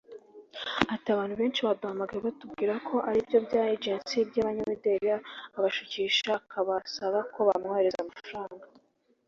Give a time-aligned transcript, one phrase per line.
[0.93, 5.07] Ati “Abantu benshi baduhamagaye batubwiye ko ari ibyo bya Agence y’abanyamideli
[5.57, 8.65] abashukisha akabasaba ko bamwoherereza amafaranga